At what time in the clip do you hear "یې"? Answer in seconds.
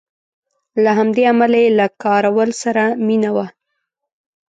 1.63-1.69